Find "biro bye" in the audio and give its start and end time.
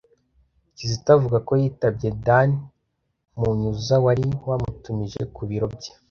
5.49-5.91